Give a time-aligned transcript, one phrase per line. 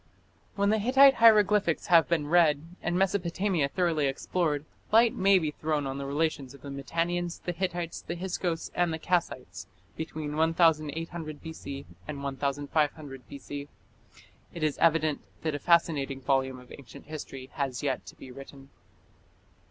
[0.55, 5.85] When the Hittite hieroglyphics have been read and Mesopotamia thoroughly explored, light may be thrown
[5.85, 11.43] on the relations of the Mitannians, the Hittites, the Hyksos, and the Kassites between 1800
[11.43, 11.85] B.C.
[12.07, 13.67] and 1500 B.C.
[14.55, 18.71] It is evident that a fascinating volume of ancient history has yet to be written.